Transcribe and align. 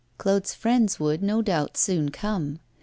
Claude's 0.17 0.55
friends 0.55 0.99
would, 0.99 1.21
no 1.21 1.43
doubt, 1.43 1.77
soon 1.77 2.09
come. 2.09 2.57